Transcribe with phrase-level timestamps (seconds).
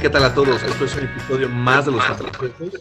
[0.00, 0.62] ¿qué tal a todos?
[0.62, 2.78] Esto es un episodio más de los Fantasy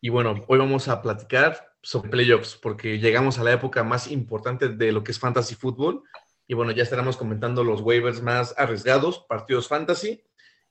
[0.00, 4.68] Y bueno, hoy vamos a platicar sobre playoffs, porque llegamos a la época más importante
[4.68, 6.04] de lo que es fantasy fútbol.
[6.46, 10.22] Y bueno, ya estaremos comentando los waivers más arriesgados, partidos fantasy.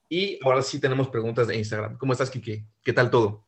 [0.08, 1.98] Y ahora sí tenemos preguntas de Instagram.
[1.98, 2.64] ¿Cómo estás, Kike?
[2.82, 3.46] ¿Qué tal todo?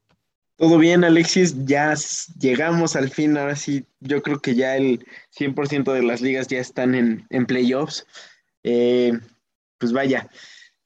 [0.57, 1.65] Todo bien, Alexis.
[1.65, 1.95] Ya
[2.39, 3.39] llegamos al fin.
[3.39, 7.47] Ahora sí, yo creo que ya el 100% de las ligas ya están en, en
[7.47, 8.07] playoffs.
[8.65, 9.19] Eh,
[9.79, 10.29] pues vaya,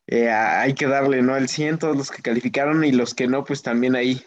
[0.07, 1.37] eh, hay que darle ¿no?
[1.37, 4.23] el 100 todos los que calificaron y los que no, pues también ahí,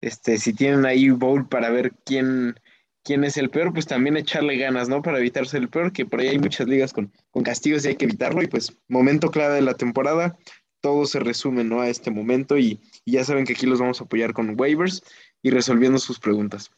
[0.00, 2.56] este, si tienen ahí bowl para ver quién,
[3.04, 5.02] quién es el peor, pues también echarle ganas, ¿no?
[5.02, 7.96] Para evitarse el peor, que por ahí hay muchas ligas con, con castigos y hay
[7.96, 8.42] que evitarlo.
[8.42, 10.36] Y pues, momento clave de la temporada,
[10.80, 11.80] todo se resume, ¿no?
[11.80, 15.02] A este momento y, y ya saben que aquí los vamos a apoyar con waivers
[15.40, 16.70] y resolviendo sus preguntas.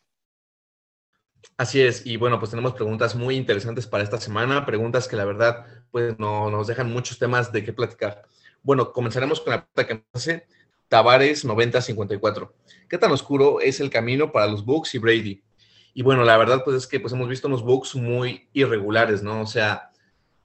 [1.56, 5.24] Así es, y bueno, pues tenemos preguntas muy interesantes para esta semana, preguntas que la
[5.24, 8.22] verdad pues no, nos dejan muchos temas de qué platicar.
[8.62, 10.46] Bueno, comenzaremos con la pregunta que nos hace
[10.88, 12.54] Tavares 9054.
[12.88, 15.44] ¿Qué tan oscuro es el camino para los Bucks y Brady?
[15.92, 19.42] Y bueno, la verdad pues es que pues hemos visto unos Bucks muy irregulares, ¿no?
[19.42, 19.92] O sea,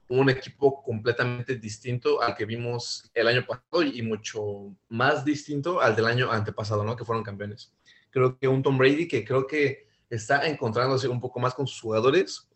[0.08, 5.96] un equipo completamente distinto al que vimos el año pasado y mucho más distinto al
[5.96, 6.96] del año antepasado, ¿no?
[6.96, 7.72] Que fueron campeones.
[8.10, 11.80] Creo que un Tom Brady que creo que está encontrándose un poco más con sus
[11.80, 12.48] jugadores,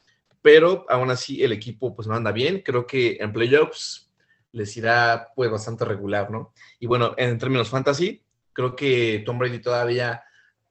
[0.43, 2.63] pero aún así el equipo pues no anda bien.
[2.63, 4.11] Creo que en playoffs
[4.53, 6.53] les irá pues bastante regular, ¿no?
[6.79, 10.23] Y bueno, en términos fantasy, creo que Tom Brady todavía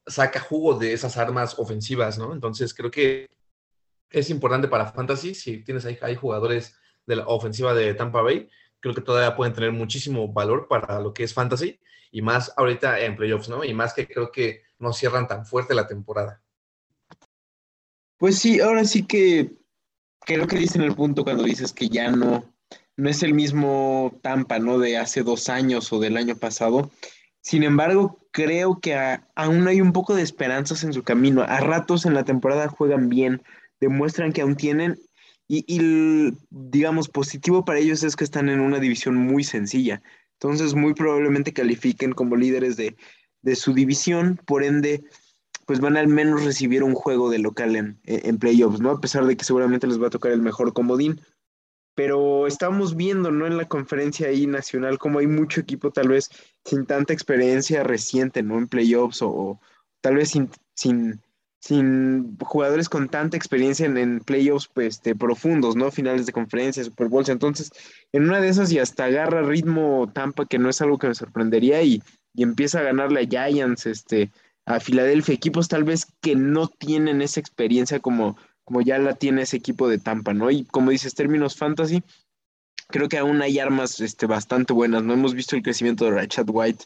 [0.06, 2.34] saca jugo de esas armas ofensivas, ¿no?
[2.34, 3.28] Entonces creo que
[4.10, 8.48] es importante para fantasy, si tienes ahí, jugadores de la ofensiva de Tampa Bay,
[8.80, 11.80] creo que todavía pueden tener muchísimo valor para lo que es fantasy
[12.12, 13.64] y más ahorita en playoffs, ¿no?
[13.64, 16.43] Y más que creo que no cierran tan fuerte la temporada.
[18.24, 19.52] Pues sí, ahora sí que
[20.22, 22.46] creo que dicen el punto cuando dices que ya no,
[22.96, 24.80] no es el mismo Tampa, ¿no?
[24.80, 26.90] De hace dos años o del año pasado.
[27.42, 28.96] Sin embargo, creo que
[29.36, 31.42] aún hay un poco de esperanzas en su camino.
[31.42, 33.42] A ratos en la temporada juegan bien,
[33.82, 34.98] demuestran que aún tienen
[35.50, 40.02] y, y, digamos, positivo para ellos es que están en una división muy sencilla.
[40.40, 42.96] Entonces, muy probablemente califiquen como líderes de,
[43.42, 45.04] de su división, por ende,
[45.66, 48.92] pues van al menos recibir un juego de local en, en, playoffs, ¿no?
[48.92, 51.22] A pesar de que seguramente les va a tocar el mejor comodín.
[51.96, 53.46] Pero estamos viendo, ¿no?
[53.46, 56.30] En la conferencia ahí nacional, como hay mucho equipo tal vez
[56.66, 58.58] sin tanta experiencia reciente, ¿no?
[58.58, 59.62] En playoffs o, o
[60.02, 61.22] tal vez sin, sin,
[61.60, 65.92] sin, jugadores con tanta experiencia en, en playoffs pues, de profundos, ¿no?
[65.92, 67.30] Finales de conferencia, Super Bowls.
[67.30, 67.72] Entonces,
[68.12, 71.16] en una de esas y hasta agarra ritmo Tampa, que no es algo que me
[71.16, 72.02] sorprendería, y,
[72.34, 74.32] y empieza a ganarle a Giants, este,
[74.66, 79.42] a Filadelfia, equipos tal vez que no tienen esa experiencia como, como ya la tiene
[79.42, 80.50] ese equipo de Tampa, ¿no?
[80.52, 82.04] Y como dices, términos fantasy,
[82.88, 85.14] creo que aún hay armas este, bastante buenas, ¿no?
[85.14, 86.86] Hemos visto el crecimiento de Rachad White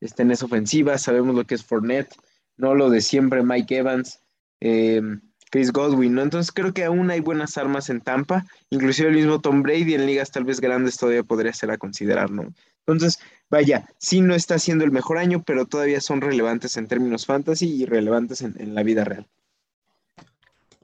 [0.00, 2.14] este, en esa ofensiva, sabemos lo que es Fournette,
[2.56, 2.74] ¿no?
[2.74, 4.20] Lo de siempre Mike Evans,
[4.60, 5.02] eh,
[5.50, 6.22] Chris Godwin, ¿no?
[6.22, 10.06] Entonces creo que aún hay buenas armas en Tampa, inclusive el mismo Tom Brady en
[10.06, 12.52] ligas tal vez grandes todavía podría ser a considerar, ¿no?
[12.80, 13.18] Entonces,
[13.50, 17.66] vaya, sí no está siendo el mejor año, pero todavía son relevantes en términos fantasy
[17.66, 19.26] y relevantes en, en la vida real.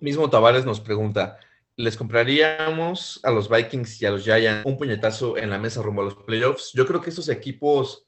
[0.01, 1.39] Mismo Tavares nos pregunta,
[1.77, 6.03] ¿les compraríamos a los Vikings y a los Giants un puñetazo en la mesa rumbo
[6.03, 6.73] a los playoffs?
[6.75, 8.07] Yo creo que estos equipos,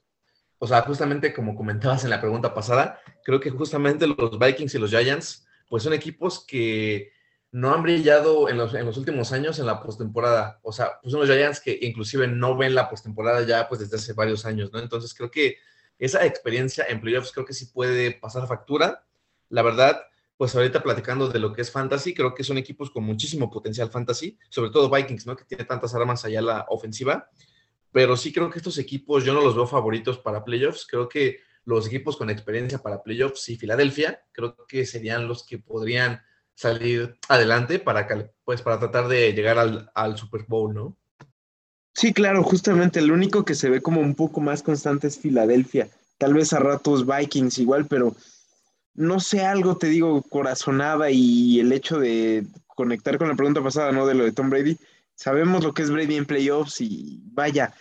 [0.59, 4.77] o sea, justamente como comentabas en la pregunta pasada, creo que justamente los Vikings y
[4.77, 7.11] los Giants, pues son equipos que
[7.51, 10.59] no han brillado en los, en los últimos años en la postemporada.
[10.61, 13.95] O sea, pues son los Giants que inclusive no ven la postemporada ya pues desde
[13.95, 14.79] hace varios años, ¿no?
[14.79, 15.57] Entonces creo que
[15.97, 19.05] esa experiencia en playoffs creo que sí puede pasar factura.
[19.47, 20.01] La verdad,
[20.35, 23.89] pues ahorita platicando de lo que es fantasy, creo que son equipos con muchísimo potencial
[23.89, 25.37] fantasy, sobre todo Vikings, ¿no?
[25.37, 27.29] Que tiene tantas armas allá la ofensiva.
[27.93, 30.85] Pero sí creo que estos equipos yo no los veo favoritos para playoffs.
[30.85, 35.57] Creo que los equipos con experiencia para playoffs y Filadelfia, creo que serían los que
[35.57, 36.21] podrían
[36.53, 38.07] salir adelante para,
[38.43, 40.97] pues, para tratar de llegar al, al Super Bowl, ¿no?
[41.93, 45.89] Sí, claro, justamente el único que se ve como un poco más constante es Filadelfia.
[46.17, 48.15] Tal vez a ratos Vikings igual, pero
[48.93, 53.91] no sé, algo te digo, corazonada y el hecho de conectar con la pregunta pasada,
[53.91, 54.05] ¿no?
[54.05, 54.77] De lo de Tom Brady.
[55.15, 57.73] Sabemos lo que es Brady en playoffs y vaya,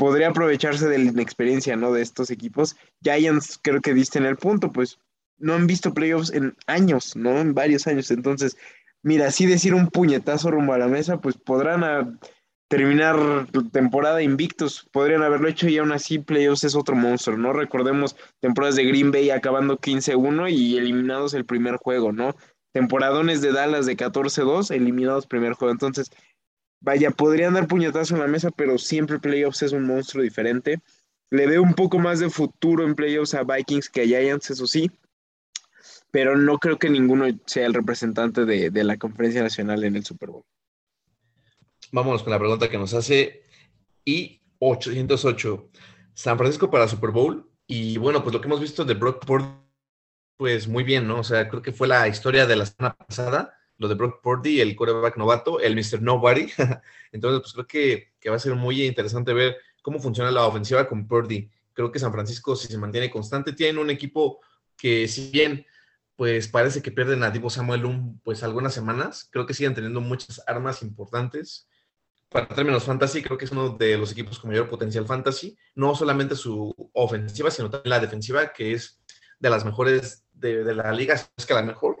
[0.00, 1.92] podría aprovecharse de la inexperiencia, ¿no?
[1.92, 2.74] De estos equipos.
[3.02, 4.98] Giants creo que diste en el punto, pues
[5.36, 7.38] no han visto playoffs en años, ¿no?
[7.38, 8.10] En varios años.
[8.10, 8.56] Entonces,
[9.02, 12.18] mira, así decir un puñetazo rumbo a la mesa, pues podrán a,
[12.70, 14.88] terminar temporada invictos.
[14.90, 17.52] Podrían haberlo hecho y aún así playoffs es otro monstruo, ¿no?
[17.52, 22.36] Recordemos temporadas de Green Bay acabando 15-1 y eliminados el primer juego, ¿no?
[22.72, 25.72] Temporadones de Dallas de 14-2, eliminados primer juego.
[25.72, 26.10] Entonces,
[26.80, 30.80] vaya, podrían dar puñetazo en la mesa, pero siempre playoffs es un monstruo diferente.
[31.30, 34.66] Le veo un poco más de futuro en playoffs a Vikings que a Giants, eso
[34.66, 34.90] sí,
[36.10, 40.04] pero no creo que ninguno sea el representante de, de la conferencia nacional en el
[40.04, 40.44] Super Bowl.
[41.92, 43.44] Vámonos con la pregunta que nos hace
[44.04, 45.70] y 808.
[46.14, 47.50] San Francisco para Super Bowl.
[47.66, 49.46] Y bueno, pues lo que hemos visto de Brock Purdy,
[50.36, 51.20] pues muy bien, ¿no?
[51.20, 54.60] O sea, creo que fue la historia de la semana pasada, lo de Brock Purdy,
[54.60, 56.02] el quarterback novato, el Mr.
[56.02, 56.48] Nobody.
[57.12, 60.86] Entonces, pues creo que, que va a ser muy interesante ver cómo funciona la ofensiva
[60.86, 61.50] con Purdy.
[61.72, 64.40] Creo que San Francisco, si se mantiene constante, tiene un equipo
[64.76, 65.66] que, si bien
[66.14, 70.02] pues parece que pierden a Divo Samuel un, pues algunas semanas, creo que siguen teniendo
[70.02, 71.66] muchas armas importantes
[72.28, 75.94] para términos fantasy, creo que es uno de los equipos con mayor potencial fantasy, no
[75.94, 79.00] solamente su ofensiva, sino también la defensiva, que es
[79.38, 81.99] de las mejores de, la liga, es que la mejor.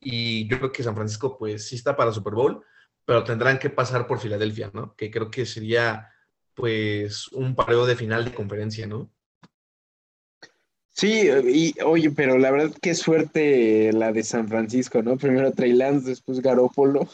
[0.00, 2.64] Y yo creo que San Francisco, pues sí está para Super Bowl,
[3.04, 4.94] pero tendrán que pasar por Filadelfia, ¿no?
[4.94, 6.08] Que creo que sería,
[6.54, 9.10] pues, un pareo de final de conferencia, ¿no?
[10.90, 15.16] Sí, y oye, pero la verdad, qué suerte la de San Francisco, ¿no?
[15.16, 17.08] Primero Trey Lance, después Garópolo.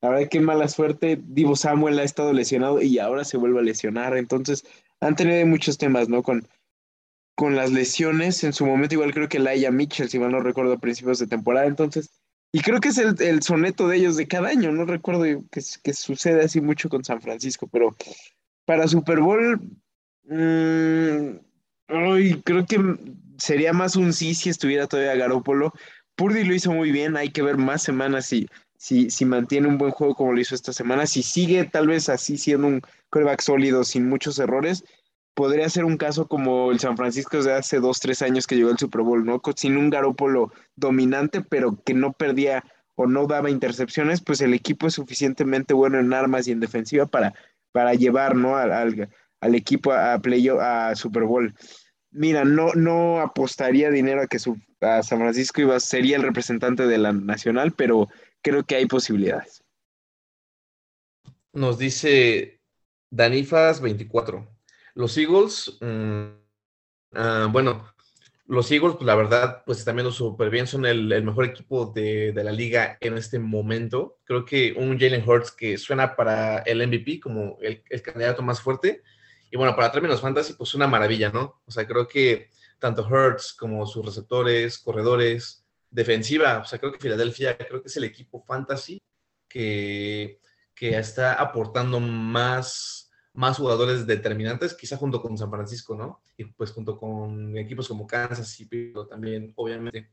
[0.00, 1.20] La verdad, qué mala suerte.
[1.22, 4.16] Divo Samuel ha estado lesionado y ahora se vuelve a lesionar.
[4.16, 4.64] Entonces,
[5.00, 6.22] han tenido muchos temas, ¿no?
[6.24, 6.48] Con,
[7.38, 8.42] con las lesiones.
[8.42, 11.28] En su momento, igual creo que Laia Mitchell, si mal no recuerdo, a principios de
[11.28, 11.68] temporada.
[11.68, 12.10] Entonces,
[12.50, 14.72] y creo que es el, soneto de ellos de cada año.
[14.72, 17.94] No recuerdo que, que, sucede así mucho con San Francisco, pero
[18.64, 19.60] para Super Bowl,
[20.24, 21.36] mmm,
[22.42, 22.96] creo que
[23.38, 25.72] sería más un sí si estuviera todavía Garópolo.
[26.16, 27.16] Purdy lo hizo muy bien.
[27.16, 30.56] Hay que ver más semanas y si, si mantiene un buen juego como lo hizo
[30.56, 34.82] esta semana, si sigue tal vez así siendo un coreback sólido sin muchos errores,
[35.34, 38.70] podría ser un caso como el San Francisco de hace dos, tres años que llegó
[38.70, 39.40] al Super Bowl, ¿no?
[39.56, 42.64] Sin un Garópolo dominante, pero que no perdía
[42.96, 47.06] o no daba intercepciones, pues el equipo es suficientemente bueno en armas y en defensiva
[47.06, 47.32] para,
[47.70, 48.56] para llevar, ¿no?
[48.56, 49.08] Al,
[49.40, 51.54] al, equipo a, play, a Super Bowl.
[52.10, 56.88] Mira, no, no apostaría dinero a que su, a San Francisco iba, sería el representante
[56.88, 58.08] de la nacional, pero
[58.42, 59.62] creo que hay posibilidades.
[61.52, 62.60] Nos dice
[63.10, 64.57] Danifas 24.
[64.98, 66.26] Los Eagles, mm,
[67.12, 67.88] ah, bueno,
[68.46, 72.32] los Eagles, pues la verdad, pues están viendo súper bien, son el, mejor equipo de,
[72.34, 74.18] la liga en este momento.
[74.24, 79.04] Creo que un Jalen Hurts que suena para el MVP como el, candidato más fuerte.
[79.52, 81.62] Y bueno, para términos fantasy, pues una maravilla, ¿no?
[81.64, 82.50] O sea, creo que
[82.80, 86.58] tanto Hurts como sus receptores, corredores, defensiva.
[86.58, 89.00] O sea, creo que Filadelfia, creo que es el equipo fantasy
[89.48, 90.40] que,
[90.74, 93.07] que está aportando más,
[93.38, 96.20] más jugadores determinantes, quizá junto con San Francisco, ¿no?
[96.36, 100.10] Y pues junto con equipos como Kansas y pero también, obviamente.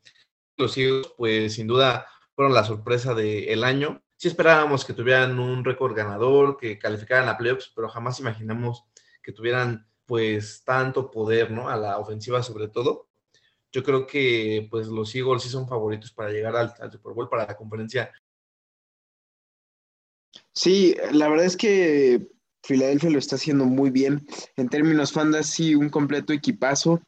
[0.57, 4.03] Los Eagles, pues sin duda fueron la sorpresa del año.
[4.15, 8.85] Sí esperábamos que tuvieran un récord ganador, que calificaran a playoffs, pero jamás imaginamos
[9.23, 11.67] que tuvieran pues tanto poder, ¿no?
[11.67, 13.09] A la ofensiva sobre todo
[13.75, 17.45] yo creo que pues los Eagles sí son favoritos para llegar al, Super Bowl para
[17.45, 18.09] la conferencia.
[20.53, 22.29] Sí, la verdad es que
[22.65, 24.25] Filadelfia lo está haciendo muy bien.
[24.57, 27.01] En términos fantasy, un completo equipazo.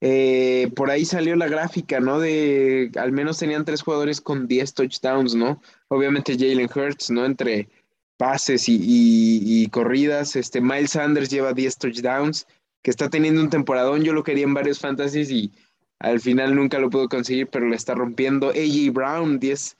[0.00, 2.20] Eh, por ahí salió la gráfica, ¿no?
[2.20, 5.60] De al menos tenían tres jugadores con 10 touchdowns, ¿no?
[5.88, 7.24] Obviamente Jalen Hurts, ¿no?
[7.24, 7.68] Entre
[8.16, 10.36] pases y, corridas.
[10.36, 12.46] Este, Miles Sanders lleva 10 touchdowns,
[12.82, 14.02] que está teniendo un temporadón.
[14.02, 15.52] Yo lo quería en varios fantasies y
[15.98, 18.50] al final nunca lo pudo conseguir, pero le está rompiendo.
[18.50, 19.76] AJ Brown, 10,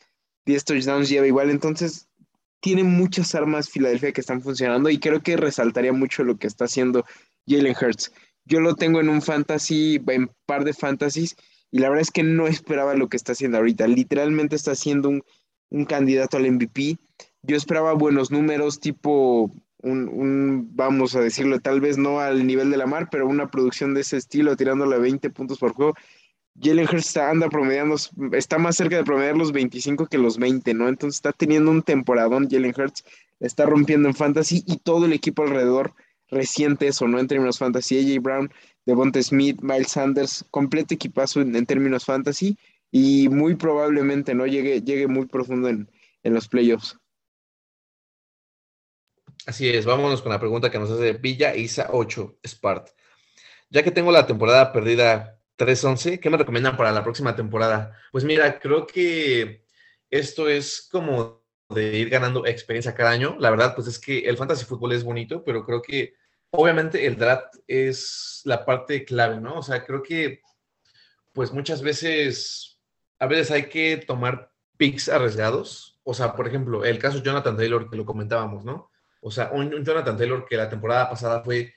[0.46, 1.50] 10 touchdowns lleva igual.
[1.50, 2.07] Entonces,
[2.60, 6.64] tiene muchas armas Filadelfia que están funcionando y creo que resaltaría mucho lo que está
[6.64, 7.04] haciendo
[7.46, 8.12] Jalen Hurts.
[8.44, 11.36] Yo lo tengo en un fantasy, en par de fantasies,
[11.70, 13.86] y la verdad es que no esperaba lo que está haciendo ahorita.
[13.86, 15.22] Literalmente está siendo un,
[15.70, 16.96] un candidato al MVP.
[17.42, 22.76] Yo esperaba buenos números, tipo un, vamos a decirlo, tal vez no al nivel de
[22.76, 25.94] la mar, pero una producción de ese estilo, tirándole a 20 puntos por juego.
[26.60, 27.96] Jalen Hurts anda promediando,
[28.32, 30.88] está más cerca de promediar los 25 que los 20, ¿no?
[30.88, 33.04] Entonces está teniendo un temporadón Jalen Hurts,
[33.40, 35.94] está rompiendo en fantasy y todo el equipo alrededor
[36.30, 37.18] reciente eso, ¿no?
[37.18, 38.52] En términos fantasy, AJ Brown,
[38.84, 42.56] Devonta Smith, Miles Sanders, completo equipazo en, términos fantasy
[42.90, 44.46] y muy probablemente, ¿no?
[44.46, 45.90] Llegue, llegue muy profundo en,
[46.22, 46.98] en los playoffs.
[49.46, 52.88] Así es, vámonos con la pregunta que nos hace Villa Isa 8 Spart.
[53.70, 57.96] Ya que tengo la temporada perdida 3-11, ¿qué me recomiendan para la próxima temporada?
[58.12, 59.64] Pues mira, creo que
[60.10, 63.36] esto es como de ir ganando experiencia cada año.
[63.38, 66.14] La verdad, pues es que el fantasy fútbol es bonito, pero creo que
[66.50, 69.58] obviamente el draft es la parte clave, ¿no?
[69.58, 70.40] O sea, creo que
[71.32, 72.80] pues muchas veces,
[73.18, 76.00] a veces hay que tomar picks arriesgados.
[76.04, 78.90] O sea, por ejemplo, el caso Jonathan Taylor que lo comentábamos, ¿no?
[79.20, 81.74] O sea, un, Jonathan Taylor que la temporada pasada fue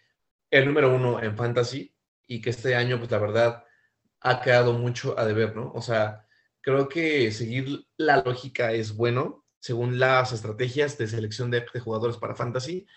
[0.50, 1.94] el número uno en fantasy
[2.28, 3.64] y que este año, pues la verdad,
[4.22, 5.72] ha quedado mucho a deber, ¿no?
[5.74, 6.28] O sea,
[6.62, 12.36] creo que seguir la lógica es bueno según las estrategias de selección de, jugadores para
[12.36, 12.88] fantasy,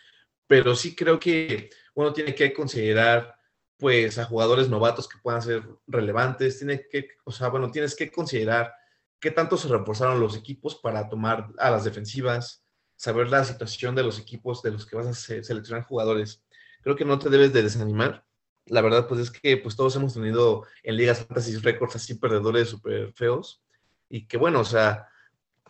[0.47, 3.35] pero sí creo que uno tiene que considerar
[3.77, 8.11] pues a jugadores novatos que puedan ser relevantes, tiene que, o sea, bueno, tienes que
[8.11, 8.73] considerar
[9.21, 12.65] qué tanto se reforzaron los equipos para tomar a las defensivas,
[12.97, 16.43] saber la situación de los equipos de los que vas a seleccionar jugadores.
[16.83, 18.25] Creo que no te debes de desanimar.
[18.67, 22.69] La verdad, pues es que pues todos hemos tenido en ligas fantasy récords así perdedores
[22.69, 23.63] súper feos
[24.09, 25.09] y que bueno, o sea,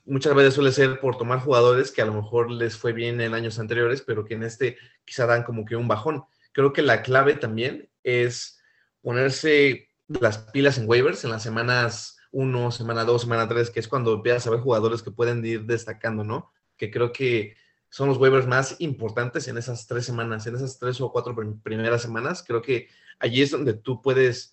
[0.04, 3.34] muchas veces suele ser por tomar jugadores que a lo mejor les fue bien en
[3.34, 6.24] años anteriores, pero que en este quizá dan como que un bajón.
[6.52, 8.60] Creo que la clave también es
[9.02, 13.88] ponerse las pilas en waivers en las semanas 1, semana 2, semana 3, que es
[13.88, 16.52] cuando empiezas a ver jugadores que pueden ir destacando, ¿no?
[16.76, 17.56] Que creo que
[17.94, 21.32] son los waivers más importantes en esas tres semanas, en esas tres o cuatro
[21.62, 22.42] primeras semanas.
[22.44, 22.88] Creo que
[23.20, 24.52] allí es donde tú puedes,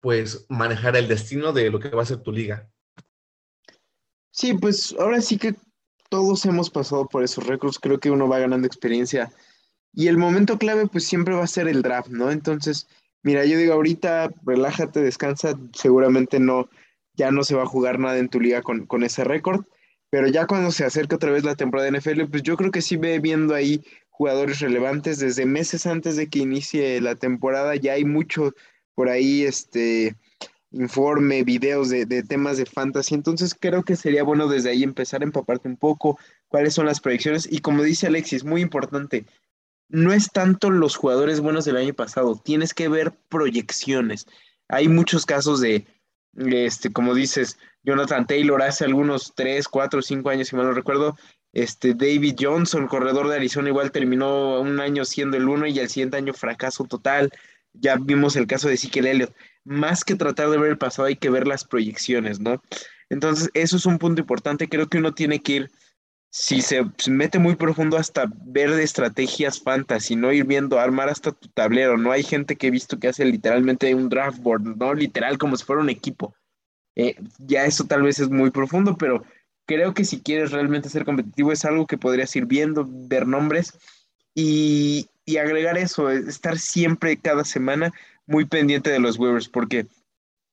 [0.00, 2.68] pues, manejar el destino de lo que va a ser tu liga.
[4.30, 5.54] Sí, pues ahora sí que
[6.10, 9.32] todos hemos pasado por esos récords, creo que uno va ganando experiencia
[9.94, 12.30] y el momento clave pues siempre va a ser el draft, ¿no?
[12.30, 12.88] Entonces,
[13.22, 16.68] mira, yo digo ahorita, relájate, descansa, seguramente no,
[17.14, 19.64] ya no se va a jugar nada en tu liga con, con ese récord,
[20.12, 22.82] pero ya cuando se acerque otra vez la temporada de NFL, pues yo creo que
[22.82, 27.94] sí ve viendo ahí jugadores relevantes desde meses antes de que inicie la temporada, ya
[27.94, 28.52] hay mucho
[28.94, 30.14] por ahí, este,
[30.70, 33.14] informe, videos de, temas de fantasy.
[33.14, 37.00] Entonces creo que sería bueno desde ahí empezar a empaparte un poco cuáles son las
[37.00, 37.48] proyecciones.
[37.50, 39.24] Y como dice Alexis, muy importante,
[39.88, 44.26] no es tanto los jugadores buenos del año pasado, tienes que ver proyecciones.
[44.68, 45.86] Hay muchos casos de,
[46.34, 51.16] este, como dices, Jonathan Taylor hace algunos 3, 4, 5 años, si mal no recuerdo,
[51.52, 55.88] este, David Johnson, corredor de Arizona, igual terminó un año siendo el uno y al
[55.88, 57.30] siguiente año fracaso total.
[57.74, 59.34] Ya vimos el caso de Ezekiel Elliott
[59.64, 62.62] más que tratar de ver el pasado, hay que ver las proyecciones, ¿no?
[63.08, 64.68] Entonces, eso es un punto importante.
[64.68, 65.70] Creo que uno tiene que ir,
[66.30, 71.32] si se mete muy profundo, hasta ver de estrategias fantasy, no ir viendo, armar hasta
[71.32, 71.96] tu tablero.
[71.98, 74.94] No hay gente que he visto que hace literalmente un draft board, ¿no?
[74.94, 76.34] Literal, como si fuera un equipo.
[76.96, 79.24] Eh, ya eso tal vez es muy profundo, pero
[79.66, 83.78] creo que si quieres realmente ser competitivo es algo que podrías ir viendo, ver nombres
[84.34, 87.92] y, y agregar eso, estar siempre cada semana
[88.26, 89.86] muy pendiente de los waivers, porque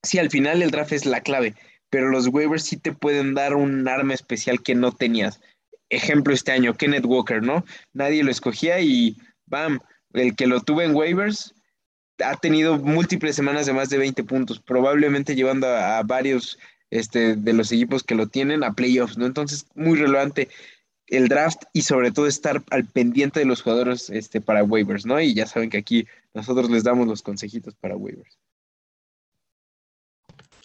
[0.03, 1.55] sí, al final el draft es la clave,
[1.89, 5.39] pero los waivers sí te pueden dar un arma especial que no tenías.
[5.89, 7.65] Ejemplo este año, Kenneth Walker, ¿no?
[7.93, 9.17] Nadie lo escogía y
[9.47, 9.79] bam,
[10.13, 11.53] el que lo tuvo en waivers
[12.23, 16.59] ha tenido múltiples semanas de más de 20 puntos, probablemente llevando a, varios
[16.89, 19.25] este, de los equipos que lo tienen a playoffs, ¿no?
[19.25, 20.49] Entonces, muy relevante
[21.07, 25.19] el draft y sobre todo estar al pendiente de los jugadores este, para waivers, ¿no?
[25.19, 28.37] Y ya saben que aquí nosotros les damos los consejitos para waivers.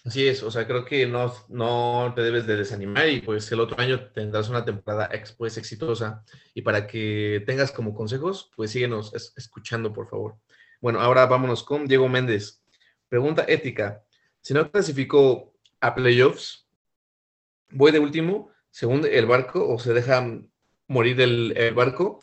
[0.05, 3.61] Así es, o sea, creo que no, no te debes de desanimar y pues el
[3.61, 6.23] otro año tendrás una temporada pues, exitosa.
[6.53, 10.37] Y para que tengas como consejos, pues síguenos escuchando, por favor.
[10.85, 12.63] Bueno, ahora vámonos con Diego Méndez.
[13.09, 14.05] Pregunta ética.
[14.43, 16.69] Si no clasifico a playoffs,
[17.71, 20.23] voy de último según el barco o se deja
[20.87, 22.21] morir el, barco,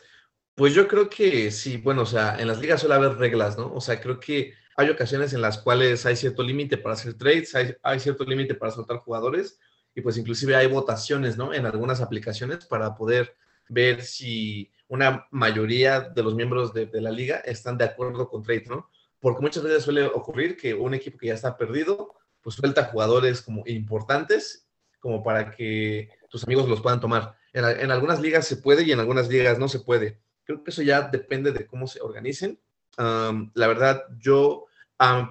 [0.53, 3.73] pues yo creo que sí, bueno, o sea, en las ligas suele haber reglas, ¿no?
[3.73, 7.55] O sea, creo que hay ocasiones en las cuales hay cierto límite para hacer trades,
[7.55, 9.59] hay, hay cierto límite para soltar jugadores
[9.95, 11.51] y pues inclusive hay votaciones, ¿no?
[11.51, 13.35] En algunas aplicaciones para poder
[13.69, 18.67] ver si una mayoría de los miembros de, la liga están de acuerdo con trades,
[18.67, 18.89] ¿no?
[19.21, 23.41] Porque muchas veces suele ocurrir que un equipo que ya está perdido, pues suelta jugadores
[23.41, 24.67] como importantes
[24.99, 27.37] como para que tus amigos los puedan tomar.
[27.53, 30.19] En, algunas ligas se puede y en algunas ligas no se puede.
[30.43, 32.59] Creo que eso ya depende de cómo se organicen.
[32.97, 34.65] la verdad, yo,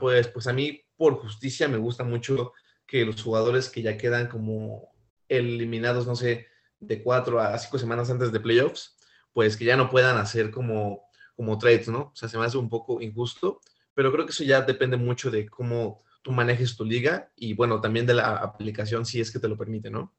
[0.01, 2.55] pues, pues a mí por justicia me gusta mucho
[2.87, 4.89] que los jugadores que ya quedan como
[5.29, 6.47] eliminados, no sé,
[6.79, 8.97] de cuatro a cinco semanas antes de playoffs,
[9.33, 11.03] pues que ya no puedan hacer como,
[11.35, 12.01] como trades, ¿no?
[12.01, 13.61] O sea, se me hace un poco injusto,
[13.95, 17.81] pero creo que eso ya depende mucho de cómo tú manejes tu liga y bueno,
[17.81, 20.13] también de la aplicación si es que te lo permite, ¿no?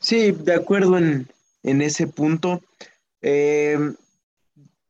[0.00, 1.28] Sí, de acuerdo en,
[1.62, 2.62] ese punto.
[3.20, 3.94] Em,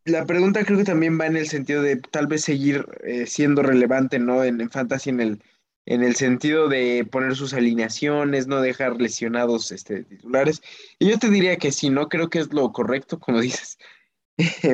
[0.05, 3.63] la pregunta creo que también va en el sentido de tal vez seguir eh, siendo
[3.63, 4.45] relevante, ¿no?
[4.45, 5.43] En, Fantasy, en el,
[5.90, 10.61] en el sentido de poner sus alineaciones, no dejar lesionados este, titulares.
[10.99, 13.78] Y yo te diría que sí, no creo que es lo correcto, como dices,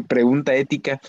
[0.08, 1.00] pregunta ética.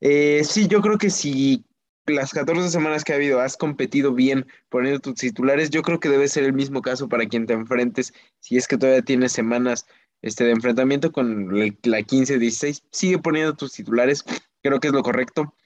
[0.00, 1.64] Eh, sí, yo creo que si
[2.06, 6.08] las 14 semanas que ha habido has competido bien poniendo tus titulares, yo creo que
[6.08, 9.84] debe ser el mismo caso para quien te enfrentes, si es que todavía tienes semanas
[10.22, 14.24] este, de enfrentamiento con la 15-16, sigue poniendo tus titulares,
[14.62, 15.56] creo que es lo correcto.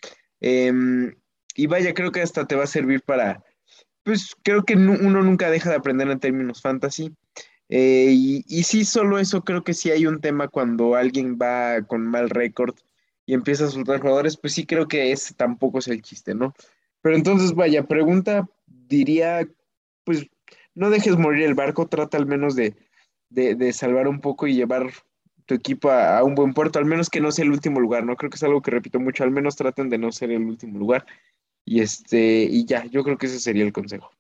[0.40, 1.14] Em,
[1.54, 3.44] y vaya, creo que hasta te va a servir para,
[4.04, 7.12] pues creo que uno nunca deja de aprender en términos fantasy.
[7.70, 12.06] Eh, y, sí, solo eso creo que sí hay un tema cuando alguien va con
[12.06, 12.75] mal récord
[13.26, 16.54] y empieza a soltar jugadores, pues sí creo que ese tampoco es el chiste, ¿no?
[17.00, 19.49] Pero entonces, vaya, pregunta, diría,
[20.04, 20.26] pues
[20.75, 22.75] no dejes morir el barco, trata al menos de,
[23.73, 24.90] salvar un poco y llevar
[25.46, 28.16] tu equipo a, un buen puerto, al menos que no sea el último lugar, ¿no?
[28.16, 30.78] Creo que es algo que repito mucho, al menos traten de no ser el último
[30.78, 31.06] lugar.
[31.64, 34.11] Y este, y ya, yo creo que ese sería el consejo.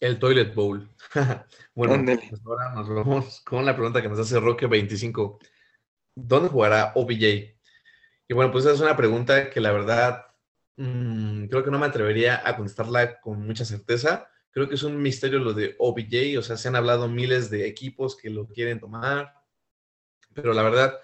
[0.00, 0.88] El Toilet Bowl.
[1.74, 5.38] bueno, pues ahora nos vamos con la pregunta que nos hace Roque25.
[6.16, 7.54] ¿Dónde jugará OBJ?
[8.28, 10.26] Y bueno, pues esa es una pregunta que la verdad
[10.76, 14.28] mm, creo que no me atrevería a contestarla con mucha certeza.
[14.50, 17.66] Creo que es un misterio lo de OBJ, o sea, se han hablado miles de
[17.66, 19.32] equipos que lo quieren tomar,
[20.34, 20.98] pero la verdad,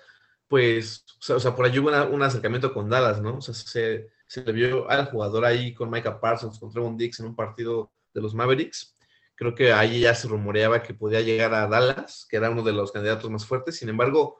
[0.49, 3.37] pues, o sea, por ahí hubo un acercamiento con Dallas, ¿no?
[3.37, 7.21] O sea, se, se le vio al jugador ahí con Micah Parsons, con Trevon Dix
[7.21, 8.97] en un partido de los Mavericks.
[9.35, 12.73] Creo que ahí ya se rumoreaba que podía llegar a Dallas, que era uno de
[12.73, 13.77] los candidatos más fuertes.
[13.77, 14.39] Sin embargo,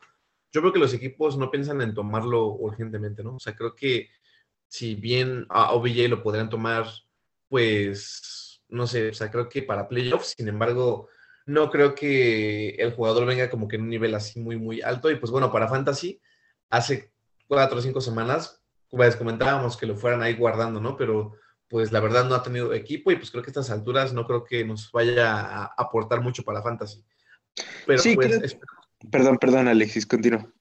[0.51, 3.37] yo creo que los equipos no piensan en tomarlo urgentemente, ¿no?
[3.37, 4.09] O sea, creo que
[4.67, 6.87] si bien a OBJ lo podrían tomar,
[7.49, 11.09] pues, no sé, o sea, creo que para playoffs, sin embargo,
[11.49, 15.11] no creo que el jugador venga como que en un nivel así muy, muy alto.
[15.11, 16.21] Y pues bueno, para Fantasy,
[16.69, 17.11] hace
[17.47, 20.95] cuatro o cinco semanas, pues comentábamos que lo fueran ahí guardando, ¿no?
[20.97, 21.33] Pero
[21.67, 24.27] pues la verdad no ha tenido equipo y pues creo que a estas alturas no
[24.27, 27.03] creo que nos vaya a aportar mucho para Fantasy.
[27.87, 28.59] Pero sí, pues,
[29.11, 30.53] Perdón, perdón, Alexis, continúa.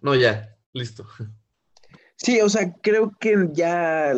[0.00, 1.06] No, ya, listo.
[2.22, 4.12] Sí, o sea, creo que ya,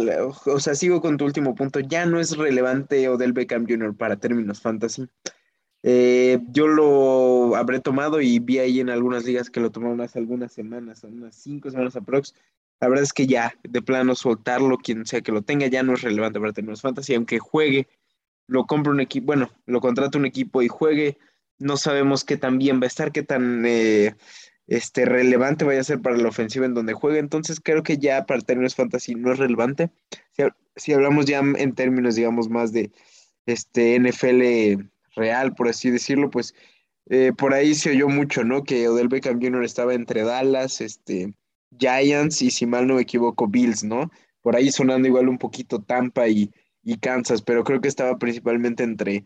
[0.46, 3.96] o sea, sigo con tu último punto, ya no es relevante Odell Beckham Jr.
[3.96, 5.06] para términos fantasy.
[5.84, 10.18] Eh, yo lo habré tomado y vi ahí en algunas ligas que lo tomaron hace
[10.18, 12.34] algunas semanas, unas cinco semanas aprox.
[12.80, 15.94] La verdad es que ya, de plano, soltarlo, quien sea que lo tenga, ya no
[15.94, 17.86] es relevante para términos fantasy, aunque juegue,
[18.48, 21.18] lo compre un equipo, bueno, lo contrata un equipo y juegue,
[21.60, 24.16] no sabemos qué tan bien va a estar, qué tan eh,
[24.66, 27.18] este, relevante vaya a ser para la ofensiva en donde juegue.
[27.18, 29.90] Entonces creo que ya para términos fantasy no es relevante.
[30.76, 32.90] Si, hablamos ya en términos, digamos, más de
[33.46, 34.82] este NFL
[35.14, 36.54] real, por así decirlo, pues
[37.10, 38.64] eh, por ahí se oyó mucho, ¿no?
[38.64, 39.64] Que Odell Beckham Jr.
[39.64, 41.34] estaba entre Dallas, este,
[41.78, 44.10] Giants y si mal no me equivoco, Bills, ¿no?
[44.40, 46.50] Por ahí sonando igual un poquito Tampa y,
[46.82, 49.24] y Kansas, pero creo que estaba principalmente entre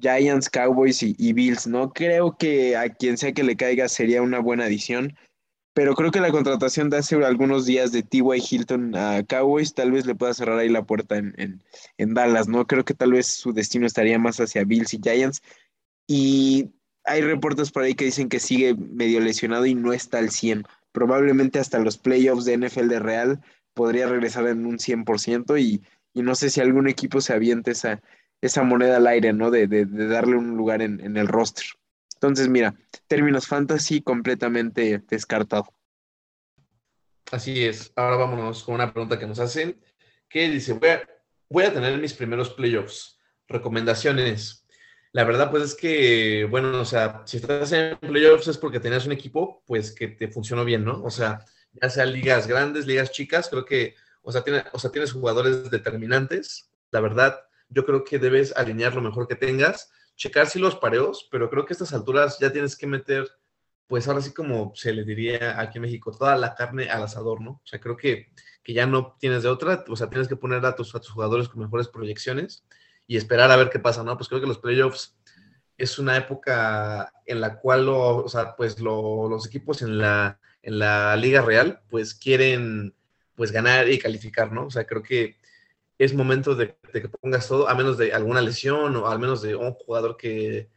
[0.00, 1.92] Giants, Cowboys y, Bills, ¿no?
[1.92, 5.16] Creo que a quien sea que le caiga sería una buena adición,
[5.74, 8.42] pero creo que la contratación de hace algunos días de T.Y.
[8.50, 11.62] Hilton a Cowboys tal vez le pueda cerrar ahí la puerta en,
[11.98, 12.66] Dallas, ¿no?
[12.66, 15.42] Creo que tal vez su destino estaría más hacia Bills y Giants.
[16.06, 16.70] Y
[17.04, 20.64] hay reportes por ahí que dicen que sigue medio lesionado y no está al 100.
[20.92, 23.40] Probablemente hasta los playoffs de NFL de Real
[23.74, 25.82] podría regresar en un 100% y,
[26.12, 28.02] y no sé si algún equipo se aviente esa,
[28.40, 29.50] esa moneda al aire, ¿no?
[29.50, 31.64] De, darle un lugar en, el roster.
[32.14, 32.74] Entonces, mira,
[33.06, 35.72] términos fantasy completamente descartado.
[37.30, 37.92] Así es.
[37.96, 39.80] Ahora vámonos con una pregunta que nos hacen,
[40.28, 41.08] que dice, voy a,
[41.48, 43.18] voy a tener mis primeros playoffs.
[43.46, 44.66] Recomendaciones.
[45.12, 49.06] La verdad, pues es que, bueno, o sea, si estás en playoffs es porque tenías
[49.06, 51.02] un equipo, pues que te funcionó bien, ¿no?
[51.02, 54.90] O sea, ya sea ligas grandes, ligas chicas, creo que, o sea, tiene, o sea
[54.90, 56.70] tienes jugadores determinantes.
[56.92, 57.40] La verdad,
[57.70, 61.64] yo creo que debes alinear lo mejor que tengas, checar si los pareos, pero creo
[61.64, 63.28] que a estas alturas ya tienes que meter,
[63.86, 67.40] pues ahora sí como se le diría aquí en México, toda la carne al asador,
[67.40, 67.52] ¿no?
[67.52, 68.28] O sea, creo que,
[68.62, 71.10] que ya no tienes de otra, o sea, tienes que poner a tus, a tus
[71.10, 72.64] jugadores con mejores proyecciones
[73.06, 74.16] y esperar a ver qué pasa, ¿no?
[74.16, 75.16] Pues creo que los playoffs
[75.78, 81.16] es una época en la cual, o sea, pues los equipos en la, en la
[81.16, 82.94] liga real, pues quieren,
[83.34, 84.66] pues ganar y calificar, ¿no?
[84.66, 85.39] O sea, creo que
[86.00, 89.54] es momento de, que pongas todo, a menos de alguna lesión o al menos de
[89.54, 90.70] un jugador que,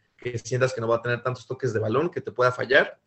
[0.44, 3.00] sientas que no va a tener tantos toques de balón, que te pueda fallar.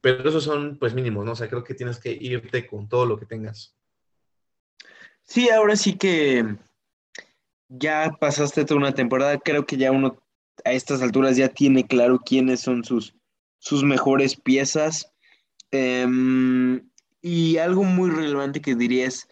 [0.00, 1.30] Pero esos son pues mínimos, ¿no?
[1.30, 3.76] O sea, creo que tienes que irte con todo lo que tengas.
[5.22, 6.56] Sí, ahora sí que
[7.68, 10.20] ya pasaste toda una temporada, creo que ya uno
[10.64, 13.14] a estas alturas ya tiene claro quiénes son sus,
[13.60, 15.12] sus mejores piezas.
[15.70, 16.90] Em,
[17.22, 19.28] y algo muy relevante que diría es,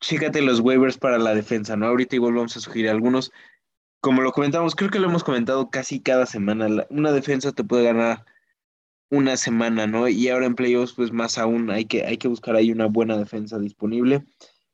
[0.00, 1.86] chécate los waivers para la defensa, ¿no?
[1.86, 3.32] Ahorita igual vamos a sugerir algunos.
[4.00, 6.86] Como lo comentamos, creo que lo hemos comentado casi cada semana.
[6.90, 8.24] una defensa te puede ganar
[9.10, 10.08] una semana, ¿no?
[10.08, 13.16] Y ahora en playoffs, pues más aún hay que, hay que buscar ahí una buena
[13.16, 14.24] defensa disponible.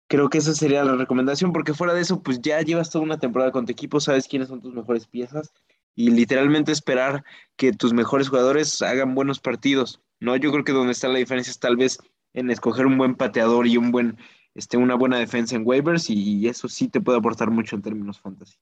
[0.08, 3.18] Creo que esa sería la recomendación, porque fuera de eso, pues ya llevas toda una
[3.18, 5.52] temporada con tu equipo, sabes quiénes son tus mejores piezas
[5.94, 7.24] y literalmente esperar
[7.56, 10.37] que tus mejores jugadores hagan buenos partidos, ¿no?
[10.37, 11.98] Yo creo que donde está la diferencia es tal vez
[12.35, 14.18] en escoger un buen pateador y un buen,
[14.55, 18.21] este, una buena defensa en waivers y eso sí te puede aportar mucho en términos
[18.21, 18.57] fantasy.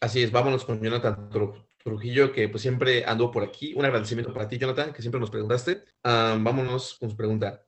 [0.00, 1.30] Así es, vámonos con Jonathan
[1.84, 3.74] Trujillo, que pues siempre anduvo por aquí.
[3.74, 5.84] Un agradecimiento para ti, Jonathan, que siempre nos preguntaste.
[6.02, 7.64] vámonos con su pregunta.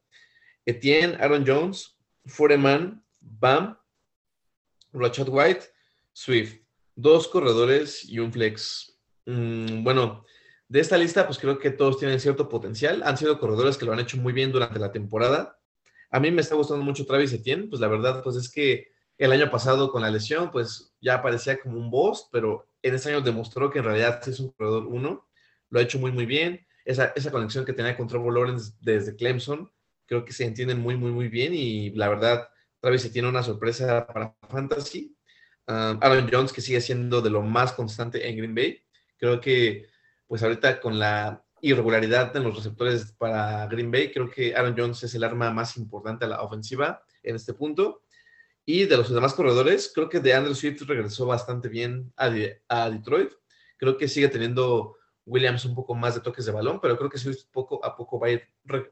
[0.65, 3.79] Etienne, Aaron Jones, Foreman, Bam,
[4.93, 5.67] Rashad White,
[6.13, 6.61] Swift.
[6.95, 8.99] Dos corredores y un flex.
[9.27, 10.25] Mm, bueno,
[10.69, 13.03] de esta lista, pues creo que todos tienen cierto potencial.
[13.05, 15.56] Han sido corredores que lo han hecho muy bien durante la temporada.
[16.11, 18.89] A mí me está gustando mucho Travis Etienne, pues la verdad, pues es que
[19.19, 23.11] el año pasado con la lesión, pues ya parecía como un boss, pero en este
[23.11, 25.29] año demostró que en realidad es un corredor uno.
[25.71, 26.67] Lo ha hecho muy, muy bien.
[26.85, 29.71] Esa, esa conexión que tenía con Trevor Lawrence desde Clemson,
[30.07, 31.55] creo que se entienden muy, muy, muy bien.
[31.55, 32.49] Y la verdad,
[32.81, 35.17] Travis Etienne una sorpresa para Fantasy.
[35.67, 38.81] Um, Aaron Jones, que sigue siendo de lo más constante en Green Bay.
[39.17, 39.89] Creo que,
[40.29, 45.03] pues ahorita con la irregularidad en los receptores para Green Bay, creo que Aaron Jones
[45.03, 48.03] es el arma más importante a la ofensiva en este punto.
[48.65, 53.31] Y de los demás corredores, creo que de Andrew Swift regresó bastante bien a, Detroit.
[53.77, 57.19] Creo que sigue teniendo Williams un poco más de toques de balón, pero creo que
[57.19, 58.43] Swift poco a poco va a ir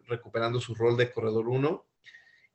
[0.06, 1.84] recuperando su rol de corredor 1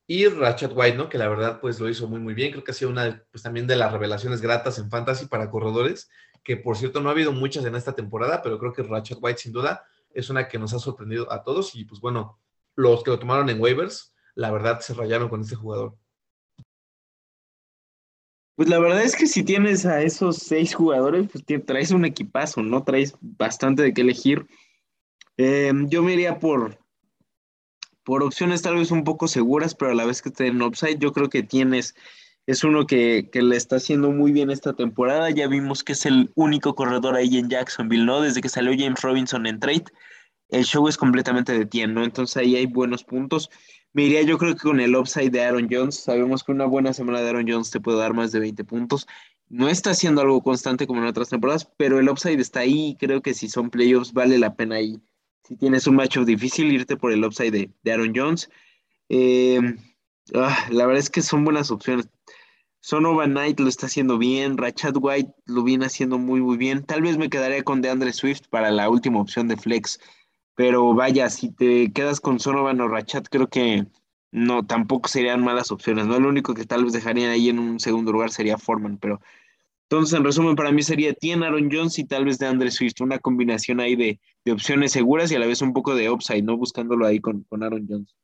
[0.07, 1.09] y Ratchet White, ¿no?
[1.09, 2.51] Que la verdad, pues lo hizo muy, muy bien.
[2.51, 6.09] Creo que ha sido una, pues también de las revelaciones gratas en Fantasy para corredores,
[6.43, 9.39] que por cierto no ha habido muchas en esta temporada, pero creo que Ratchet White
[9.39, 11.75] sin duda es una que nos ha sorprendido a todos.
[11.75, 12.39] Y pues bueno,
[12.75, 15.97] los que lo tomaron en waivers, la verdad se rayaron con este jugador.
[18.55, 22.61] Pues la verdad es que si tienes a esos seis jugadores, pues traes un equipazo,
[22.61, 22.83] ¿no?
[22.83, 24.47] Traes bastante de qué elegir.
[25.37, 26.77] Eh, yo me iría por,
[28.03, 30.99] por opciones tal vez un poco seguras, pero a la vez que estén en upside,
[30.99, 31.95] yo creo que tienes,
[32.49, 35.29] es uno que, le está haciendo muy bien esta temporada.
[35.29, 38.21] Ya vimos que es el único corredor ahí en Jacksonville, ¿no?
[38.21, 39.85] Desde que salió James Robinson en trade,
[40.49, 42.03] el show es completamente de 100, ¿no?
[42.03, 43.49] Entonces ahí hay buenos puntos.
[43.93, 45.95] Me iría yo creo que con el upside de Aaron Jones.
[45.95, 49.07] Sabemos que una buena semana de Aaron Jones te puede dar más de 20 puntos.
[49.47, 52.97] No está haciendo algo constante como en otras temporadas, pero el upside está ahí.
[52.99, 54.99] Creo que si son playoffs vale la pena ahí
[55.49, 58.51] si tienes un matchup difícil, irte por el upside de, Aaron Jones.
[59.09, 59.59] Eh,
[60.35, 62.07] ah, la verdad es que son buenas opciones.
[62.81, 66.85] Sonova Knight lo está haciendo bien, Rachad White lo viene haciendo muy, muy bien.
[66.85, 69.99] Tal vez me quedaría con DeAndre Swift para la última opción de flex,
[70.55, 73.85] pero vaya, si te quedas con Sonovan o Rachad, creo que
[74.31, 76.07] no, tampoco serían malas opciones.
[76.07, 79.19] No, lo único que tal vez dejarían ahí en un segundo lugar sería Foreman, pero
[79.91, 83.01] entonces, en resumen, para mí sería Tien, Aaron Jones y tal vez de Andre Swift,
[83.01, 84.19] una combinación ahí de,
[84.51, 86.57] opciones seguras y a la vez un poco de upside, ¿no?
[86.57, 88.15] Buscándolo ahí con, con Aaron Jones.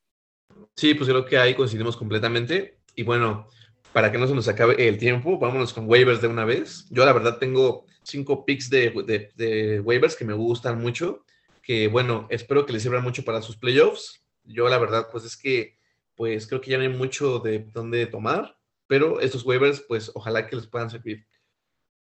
[0.76, 2.78] Sí, pues creo que ahí coincidimos completamente.
[2.96, 3.48] Y bueno,
[3.96, 6.86] para que no se nos acabe el tiempo, vámonos con waivers de una vez.
[6.90, 11.24] Yo la verdad tengo cinco picks de, de, waivers que me gustan mucho,
[11.64, 14.22] que bueno, espero que les sirvan mucho para sus playoffs.
[14.44, 15.78] Yo la verdad, pues es que,
[16.14, 20.46] pues creo que ya no hay mucho de dónde tomar, pero estos waivers, pues ojalá
[20.46, 21.26] que les puedan servir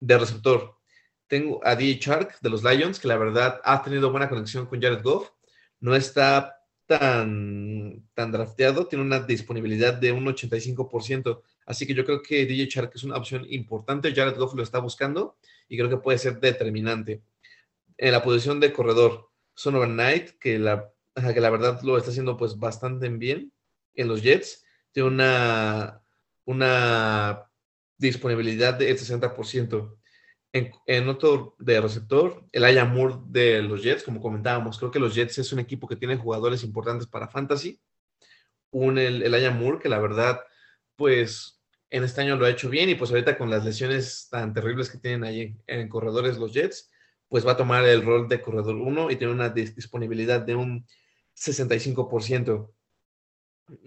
[0.00, 0.76] de receptor.
[1.26, 4.80] Tengo a DJ Shark de los Lions, que la verdad ha tenido buena conexión con
[4.80, 5.32] Jared Goff.
[5.80, 11.42] No está tan, tan drafteado, tiene una disponibilidad de un 85%.
[11.66, 14.14] Así que yo creo que DJ Shark es una opción importante.
[14.14, 15.36] Jared Goff lo está buscando
[15.68, 17.22] y creo que puede ser determinante.
[17.96, 22.36] En la posición de corredor, Son Knight, que la, que la verdad lo está haciendo
[22.36, 23.52] pues bastante bien
[23.94, 24.64] en los Jets.
[24.92, 26.02] Tiene una,
[26.44, 27.50] una
[27.96, 29.96] disponibilidad del 60%.
[30.52, 35.00] En, en, otro de receptor, el Aya Moore de los Jets, como comentábamos, creo que
[35.00, 37.80] los Jets es un equipo que tiene jugadores importantes para Fantasy.
[38.70, 40.40] Un, el, el Aya Moore, que la verdad,
[40.94, 41.53] pues
[41.94, 44.90] en este año lo ha hecho bien y pues ahorita con las lesiones tan terribles
[44.90, 46.90] que tienen ahí en, corredores los Jets,
[47.28, 50.84] pues va a tomar el rol de corredor 1 y tiene una disponibilidad de un
[51.36, 52.68] 65%.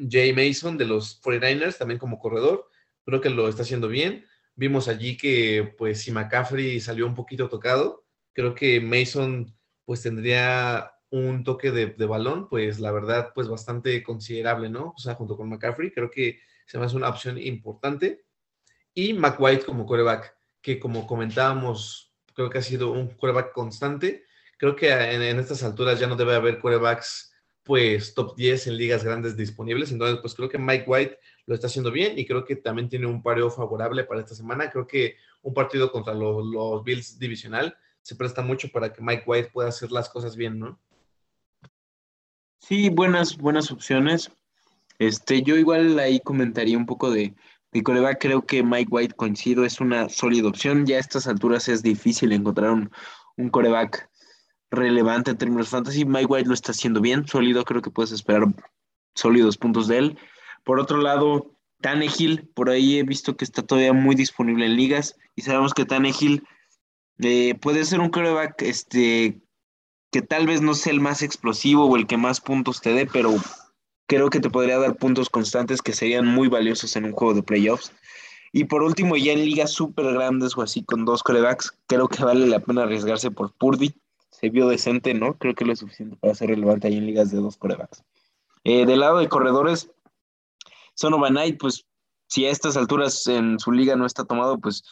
[0.09, 2.69] Jay Mason de los 49ers, también como corredor,
[3.03, 4.25] creo que lo está haciendo bien.
[4.55, 10.93] Vimos allí que, pues, si McCaffrey salió un poquito tocado, creo que Mason, pues, tendría
[11.09, 14.93] un toque de, balón, pues, la verdad, pues, bastante considerable, ¿no?
[14.95, 18.25] O sea, junto con McCaffrey, creo que se me hace una opción importante.
[18.93, 24.25] Y McWhite como coreback, que como comentábamos, creo que ha sido un coreback constante.
[24.57, 29.03] Creo que en, estas alturas ya no debe haber corebacks pues top 10 en ligas
[29.03, 29.91] grandes disponibles.
[29.91, 33.07] Entonces, pues creo que Mike White lo está haciendo bien y creo que también tiene
[33.07, 34.69] un pareo favorable para esta semana.
[34.69, 39.49] Creo que un partido contra los, Bills divisional se presta mucho para que Mike White
[39.53, 40.79] pueda hacer las cosas bien, ¿no?
[42.59, 44.31] Sí, buenas, buenas opciones.
[44.99, 47.35] Este, yo igual ahí comentaría un poco de,
[47.83, 48.19] coreback.
[48.19, 50.85] Creo que Mike White coincido, es una sólida opción.
[50.85, 52.89] Ya a estas alturas es difícil encontrar un,
[53.51, 54.09] coreback
[54.71, 56.05] relevante en términos fantasy.
[56.05, 58.45] Mike White lo está haciendo bien, sólido, creo que puedes esperar
[59.13, 60.17] sólidos puntos de él.
[60.63, 65.15] Por otro lado, Tannehill, por ahí he visto que está todavía muy disponible en ligas
[65.35, 66.43] y sabemos que Tannehill
[67.19, 69.39] eh, puede ser un quarterback este,
[70.11, 73.05] que tal vez no sea el más explosivo o el que más puntos te dé,
[73.05, 73.35] pero
[74.07, 77.43] creo que te podría dar puntos constantes que serían muy valiosos en un juego de
[77.43, 77.91] playoffs.
[78.53, 82.23] Y por último, ya en ligas súper grandes o así con dos corebacks, creo que
[82.23, 83.93] vale la pena arriesgarse por Purdy.
[84.31, 85.37] Se vio decente, ¿no?
[85.37, 88.03] Creo que lo es suficiente para ser relevante ahí en ligas de dos corebacks.
[88.63, 89.91] Eh, del lado de corredores,
[90.93, 91.85] Sonovan Knight, pues
[92.27, 94.83] si a estas alturas en su liga no está tomado, pues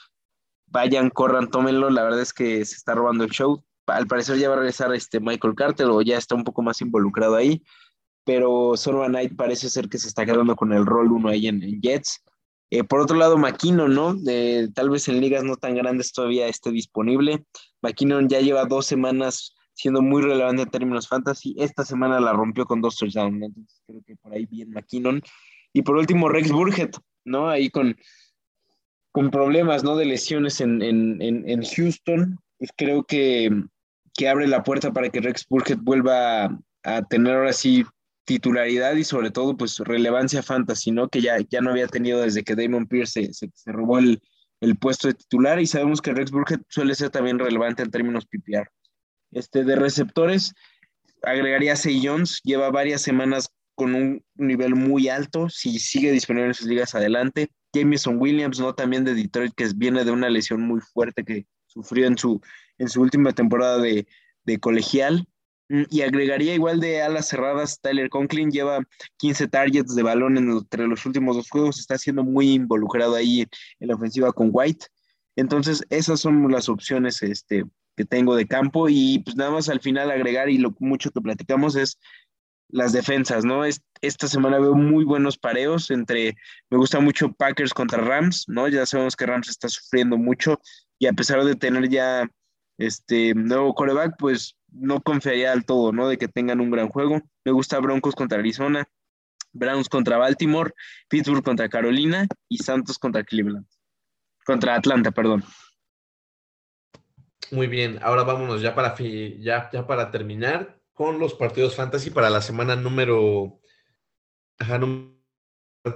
[0.67, 1.89] vayan, corran, tómenlo.
[1.89, 3.63] La verdad es que se está robando el show.
[3.88, 6.82] Al parecer ya va a regresar este Michael Carter o ya está un poco más
[6.82, 7.62] involucrado ahí
[8.25, 11.61] pero Sonovan Knight parece ser que se está quedando con el rol uno ahí en,
[11.81, 12.23] Jets.
[12.71, 14.17] Eh, por otro lado, McKinnon, ¿no?
[14.73, 17.45] tal vez en ligas no tan grandes todavía esté disponible.
[17.81, 21.55] McKinnon ya lleva dos semanas siendo muy relevante en términos fantasy.
[21.59, 25.21] Esta semana la rompió con dos touchdowns, entonces creo que por ahí bien McKinnon.
[25.73, 27.49] Y por último, Rex Burgett, ¿no?
[27.49, 27.95] Ahí con,
[29.11, 29.95] con problemas, ¿no?
[29.95, 32.39] De lesiones en, en, Houston.
[32.57, 33.51] Pues creo que,
[34.13, 37.83] que, abre la puerta para que Rex Burgett vuelva a tener ahora sí
[38.25, 41.09] titularidad y sobre todo pues relevancia fantasy, ¿no?
[41.09, 44.21] Que ya, ya no había tenido desde que Damon Pierce se, robó el,
[44.79, 48.67] puesto de titular y sabemos que Rex Burkhead suele ser también relevante en términos PPR.
[49.31, 50.53] Este, de receptores,
[51.21, 56.53] agregaría Say Jones, lleva varias semanas con un nivel muy alto, si sigue disponible en
[56.53, 57.49] sus ligas adelante.
[57.73, 58.73] Jameson Williams, ¿no?
[58.73, 62.41] También de Detroit, que viene de una lesión muy fuerte que sufrió en su,
[62.77, 64.07] en su última temporada de,
[64.45, 65.27] de colegial.
[65.69, 68.82] Mm, y agregaría igual de alas cerradas, Tyler Conklin lleva
[69.17, 73.41] 15 targets de balón entre los últimos dos juegos, está siendo muy involucrado ahí
[73.80, 74.88] en, la ofensiva con White.
[75.36, 79.82] Entonces, esas son las opciones este, que tengo de campo y pues nada más al
[79.82, 81.99] final agregar y lo mucho que platicamos es
[82.69, 83.63] las defensas, ¿no?
[84.01, 86.36] esta semana veo muy buenos pareos entre,
[86.69, 88.67] me gusta mucho Packers contra Rams, ¿no?
[88.67, 90.60] Ya sabemos que Rams está sufriendo mucho
[90.99, 92.28] y a pesar de tener ya
[92.78, 96.07] este nuevo coreback, pues no confiaría al todo, ¿no?
[96.07, 97.21] De que tengan un gran juego.
[97.43, 98.88] Me gusta Broncos contra Arizona,
[99.53, 100.73] Browns contra Baltimore,
[101.07, 103.65] Pittsburgh contra Carolina y Santos contra Cleveland.
[104.45, 105.43] Contra Atlanta, perdón.
[107.51, 112.29] Muy bien, ahora vámonos ya para, ya, ya para terminar con los partidos fantasy para
[112.29, 113.59] la semana número...
[114.57, 114.79] Ajá,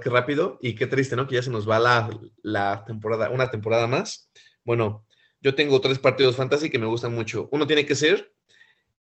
[0.02, 1.26] qué rápido y qué triste, ¿no?
[1.26, 2.10] Que ya se nos va la,
[2.42, 4.30] la temporada, una temporada más.
[4.64, 5.06] Bueno,
[5.40, 7.48] yo tengo tres partidos fantasy que me gustan mucho.
[7.50, 8.32] Uno tiene que ser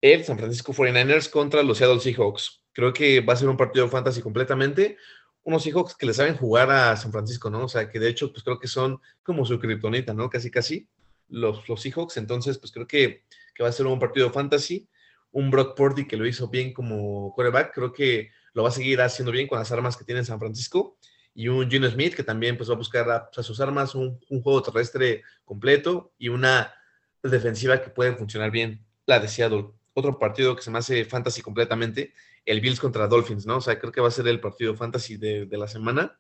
[0.01, 2.63] el San Francisco 49ers contra los Seattle Seahawks.
[2.73, 4.97] Creo que va a ser un partido fantasy completamente.
[5.43, 7.65] Unos Seahawks que le saben jugar a San Francisco, ¿no?
[7.65, 10.31] O sea, que de hecho, pues creo que son como su criptonita, ¿no?
[10.31, 10.89] Casi, casi
[11.29, 12.17] los, los Seahawks.
[12.17, 14.89] Entonces, pues creo que, que va a ser un partido fantasy.
[15.33, 19.01] Un Brock Purdy que lo hizo bien como quarterback, creo que lo va a seguir
[19.01, 20.97] haciendo bien con las armas que tiene San Francisco.
[21.35, 24.43] Y un Gino Smith que también pues va a buscar a, sus armas, un, un
[24.43, 26.75] juego terrestre completo y una
[27.23, 31.43] defensiva que puede funcionar bien, la de Seattle otro partido que se me hace fantasy
[31.43, 33.57] completamente, el Bills contra Dolphins, ¿no?
[33.59, 36.19] O sea, creo que va a ser el partido fantasy de, la semana.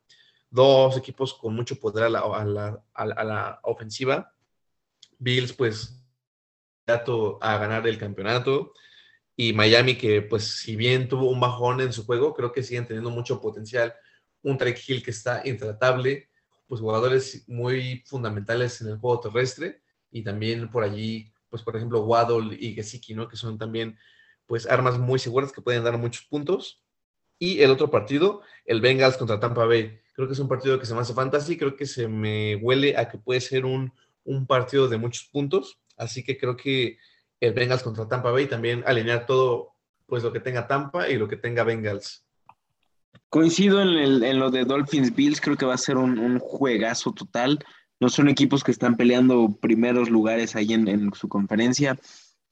[0.50, 2.20] Dos equipos con mucho poder a la,
[2.94, 4.35] a la, ofensiva.
[5.18, 6.00] Bills, pues,
[7.40, 8.72] a ganar el campeonato.
[9.37, 12.87] Y Miami, que pues si bien tuvo un bajón en su juego, creo que siguen
[12.87, 13.94] teniendo mucho potencial.
[14.42, 16.28] Un Trek Hill que está intratable,
[16.66, 22.02] pues jugadores muy fundamentales en el juego terrestre y también por allí pues por ejemplo
[22.04, 23.28] Waddle y Gesicki, ¿no?
[23.28, 23.98] Que son también
[24.46, 26.82] pues armas muy seguras que pueden dar muchos puntos.
[27.38, 29.98] Y el otro partido, el Bengals contra Tampa Bay.
[30.14, 32.96] Creo que es un partido que se me hace fantasy, creo que se me huele
[32.96, 33.92] a que puede ser un,
[34.24, 36.98] un partido de muchos puntos, así que creo que
[37.40, 39.72] el Bengals contra Tampa Bay también alinear todo,
[40.06, 42.26] pues lo que tenga Tampa y lo que tenga Bengals.
[43.30, 46.38] Coincido en, el, en lo de Dolphins Bills, creo que va a ser un, un
[46.38, 47.64] juegazo total
[48.00, 51.98] no son equipos que están peleando primeros lugares ahí en, su conferencia.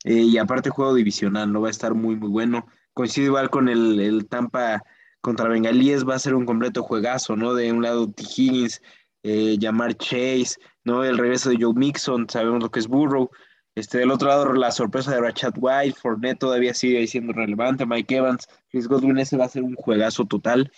[0.05, 2.67] Eh, y aparte juego divisional, no va a estar muy, muy bueno.
[2.93, 4.83] Coincide igual con el, Tampa
[5.21, 7.53] contra Bengalíes, va a ser un completo juegazo, ¿no?
[7.53, 8.23] De un lado T.
[8.23, 8.81] Higgins,
[9.23, 9.57] eh,
[9.97, 11.03] Chase, ¿no?
[11.03, 13.29] El regreso de Joe Mixon, sabemos lo que es Burrow.
[13.75, 18.15] Este, del otro lado, la sorpresa de Rachat White, Fournette todavía sigue siendo relevante, Mike
[18.15, 20.71] Evans, Chris Godwin, ese va a ser un juegazo total.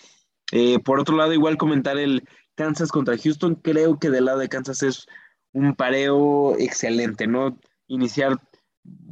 [0.52, 2.28] Eh, por otro lado, igual comentar el,
[2.62, 5.08] Kansas contra Houston, creo que del lado de Kansas es
[5.52, 7.58] un pareo excelente, ¿no?
[7.88, 8.40] Iniciar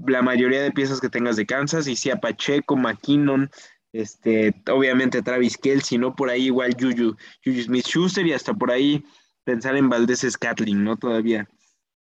[0.06, 3.50] la mayoría de piezas que tengas de Kansas, y sea Pacheco, McKinnon,
[3.92, 6.16] este, obviamente Travis Kelsey, ¿no?
[6.16, 9.04] Por ahí igual Juju, Juju Smith Schuster y hasta por ahí
[9.46, 10.96] pensar en Valdés Scatling, ¿no?
[10.96, 11.50] Todavía.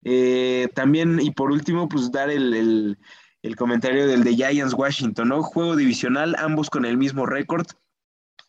[0.03, 2.97] Eh, también, y por último, pues dar el,
[3.43, 5.43] el comentario del de Giants Washington, ¿no?
[5.43, 7.67] Juego divisional, ambos con el mismo récord.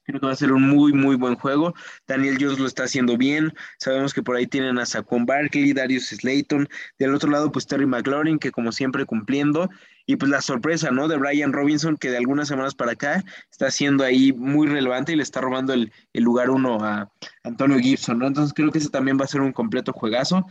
[0.09, 1.75] Creo que va a ser un muy, muy buen juego.
[2.07, 3.53] Daniel Jones lo está haciendo bien.
[3.77, 6.67] Sabemos que por ahí tienen a Saquon Barkley, Darius Slayton.
[6.99, 9.69] Del otro lado, pues Terry McLaurin, que como siempre cumpliendo.
[10.07, 11.09] Y pues la sorpresa, ¿no?
[11.09, 15.17] De Brian Robinson, que de algunas semanas para acá está siendo ahí muy relevante y
[15.17, 17.13] le está robando el, lugar uno a
[17.45, 18.29] Antonio Gibson, ¿no?
[18.29, 20.47] Entonces creo que ese también va a ser un completo juegazo.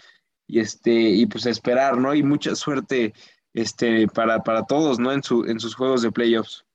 [0.46, 2.14] Y este, y pues esperar, ¿no?
[2.14, 3.16] Y mucha suerte
[3.56, 5.12] este, para, para todos, ¿no?
[5.12, 6.67] En, su, en sus juegos de playoffs.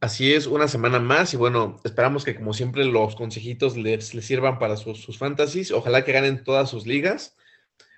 [0.00, 4.24] Así es, una semana más y bueno, esperamos que como siempre los consejitos les, les
[4.24, 5.70] sirvan para sus, sus fantasies.
[5.72, 7.36] Ojalá que ganen todas sus ligas.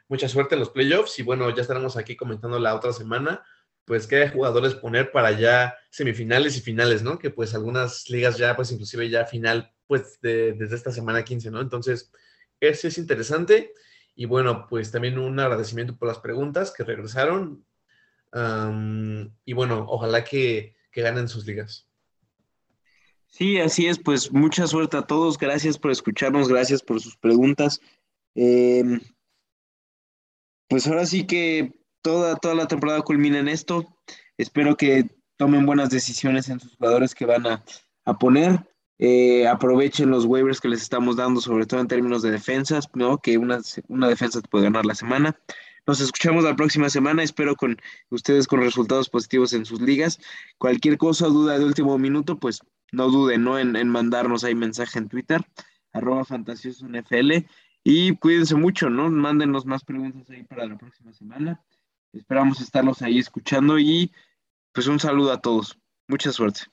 [0.09, 3.43] Mucha suerte en los playoffs y bueno, ya estaremos aquí comentando la otra semana,
[3.85, 7.19] pues qué jugadores poner para ya semifinales y finales, ¿no?
[7.19, 11.61] Que pues algunas ligas ya, pues inclusive ya final, pues desde esta semana 15, ¿no?
[11.61, 12.13] Entonces,
[12.61, 13.73] ese es interesante.
[14.15, 17.65] Y bueno, pues también un agradecimiento por las preguntas que regresaron.
[19.45, 21.87] y bueno, ojalá que, que ganen sus ligas.
[23.27, 27.81] Sí, así es, pues mucha suerte a todos, gracias por escucharnos, gracias por sus preguntas.
[28.35, 29.01] Em,
[30.69, 31.73] pues ahora sí que
[32.03, 33.87] toda, toda la temporada culmina en esto.
[34.39, 37.65] Espero que tomen buenas decisiones en sus jugadores que van a,
[38.19, 38.67] poner.
[38.99, 43.19] Eh, aprovechen los waivers que les estamos dando, sobre todo en términos de defensas, ¿no?
[43.19, 45.39] Que una, una defensa te puede ganar la semana.
[45.89, 47.23] Nos escuchamos la próxima semana.
[47.23, 50.21] Espero con ustedes con resultados positivos en sus ligas.
[50.59, 52.61] Cualquier cosa, duda de último minuto, pues
[52.93, 53.59] no duden ¿no?
[53.59, 55.41] En, mandarnos ahí mensaje en Twitter,
[55.95, 56.27] arroba
[57.85, 59.09] Y cuídense mucho, ¿no?
[59.09, 61.65] Mándenos más preguntas ahí para la próxima semana.
[62.13, 64.13] Esperamos estarlos ahí escuchando y
[64.75, 65.79] pues un saludo a todos.
[66.07, 66.65] Mucha suerte.